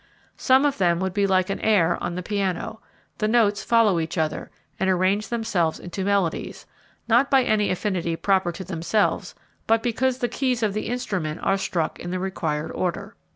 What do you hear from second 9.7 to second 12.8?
because the keys of the instrument are struck in the required